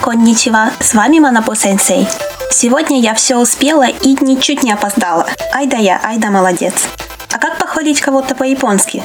[0.00, 2.08] конничева, с вами Манапо Сенсей.
[2.50, 5.26] Сегодня я все успела и ничуть не опоздала.
[5.52, 6.88] Айда я, айда молодец.
[7.32, 9.02] А как похвалить кого-то по-японски?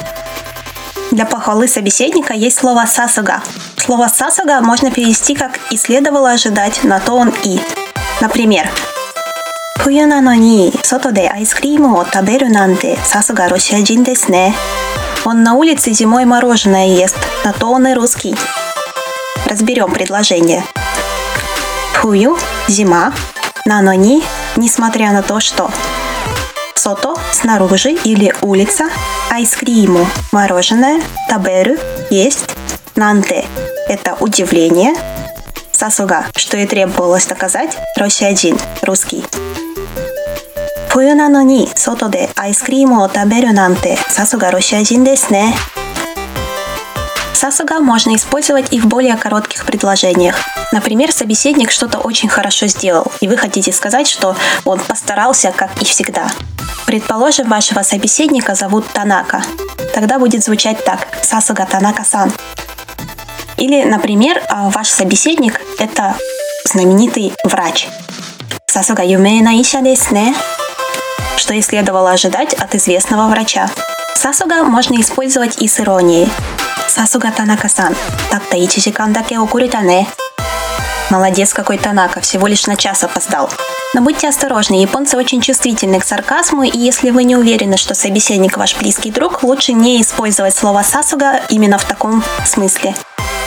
[1.12, 3.42] Для похвалы собеседника есть слово «сасуга».
[3.76, 7.60] Слово «сасуга» можно перевести как «и следовало ожидать», на то он «и».
[8.20, 8.68] Например,
[9.78, 14.52] 冬なのに外でアイスクリームを食べるなんてさすがロシア人ですね。
[15.24, 18.34] Он на улице зимой мороженое ест, на то он и русский.
[19.48, 20.64] Разберем предложение.
[21.94, 23.12] Фую – зима,
[23.64, 25.70] нанони – несмотря на то, что.
[26.74, 28.88] Сото – снаружи или улица,
[29.30, 32.44] айскриму – мороженое, таберу – есть,
[32.94, 34.94] нанте – это удивление,
[35.72, 39.24] сасуга, что и требовалось доказать, росиадин – русский.
[40.96, 45.54] 冬なのに外でアイスクリームを食べるなんてさすがロシア人ですね。
[47.41, 50.35] Сасуга можно использовать и в более коротких предложениях.
[50.71, 55.85] Например, собеседник что-то очень хорошо сделал, и вы хотите сказать, что он постарался, как и
[55.85, 56.27] всегда.
[56.85, 59.41] Предположим, вашего собеседника зовут Танака.
[59.95, 62.31] Тогда будет звучать так– Сасуга Танака-сан.
[63.57, 66.13] Или, например, а, ваш собеседник– это
[66.65, 67.87] знаменитый врач.
[68.67, 70.35] Сасуга Юмейна Иша десне
[71.37, 73.67] что и следовало ожидать от известного врача.
[74.13, 76.29] Сасуга можно использовать и с иронией.
[76.91, 77.95] Сасуга Танака-сан,
[78.29, 80.09] так-то и чичикан даке укуритане.
[81.09, 83.49] Молодец какой Танака, всего лишь на час опоздал.
[83.93, 88.57] Но будьте осторожны, японцы очень чувствительны к сарказму, и если вы не уверены, что собеседник
[88.57, 92.93] ваш близкий друг, лучше не использовать слово «сасуга» именно в таком смысле.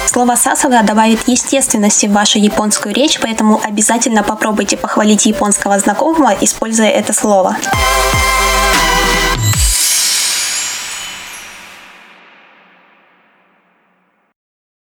[0.06, 6.89] Слово «сасуга» добавит естественности в вашу японскую речь, поэтому обязательно попробуйте похвалить японского знакомого, используя
[6.89, 7.58] это слово.